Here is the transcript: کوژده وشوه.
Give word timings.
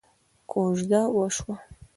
کوژده 0.51 1.01
وشوه. 1.15 1.55